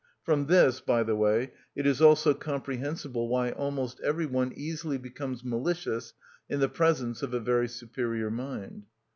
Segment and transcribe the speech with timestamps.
[0.23, 5.43] From this, by the way, it is also comprehensible why almost every one easily becomes
[5.43, 6.15] malicious
[6.49, 8.87] in the presence of a very superior mind.